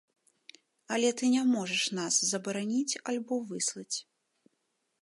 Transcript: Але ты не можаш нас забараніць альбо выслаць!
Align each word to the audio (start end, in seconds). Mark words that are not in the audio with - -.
Але 0.95 1.09
ты 1.19 1.29
не 1.35 1.43
можаш 1.51 1.83
нас 1.99 2.13
забараніць 2.31 2.99
альбо 3.15 3.35
выслаць! 3.53 3.97